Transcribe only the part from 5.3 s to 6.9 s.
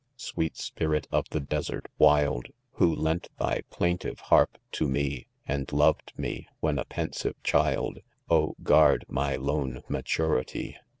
And loved me, when a